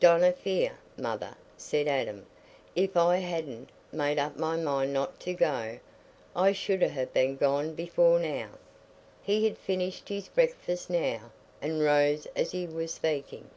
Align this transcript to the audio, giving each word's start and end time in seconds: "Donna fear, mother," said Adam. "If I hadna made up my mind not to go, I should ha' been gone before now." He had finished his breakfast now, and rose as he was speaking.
"Donna 0.00 0.32
fear, 0.32 0.78
mother," 0.96 1.36
said 1.56 1.86
Adam. 1.86 2.26
"If 2.74 2.96
I 2.96 3.18
hadna 3.18 3.66
made 3.92 4.18
up 4.18 4.36
my 4.36 4.56
mind 4.56 4.92
not 4.92 5.20
to 5.20 5.32
go, 5.32 5.78
I 6.34 6.50
should 6.50 6.82
ha' 6.82 7.12
been 7.12 7.36
gone 7.36 7.74
before 7.74 8.18
now." 8.18 8.48
He 9.22 9.44
had 9.44 9.56
finished 9.56 10.08
his 10.08 10.26
breakfast 10.26 10.90
now, 10.90 11.30
and 11.62 11.80
rose 11.84 12.26
as 12.34 12.50
he 12.50 12.66
was 12.66 12.94
speaking. 12.94 13.48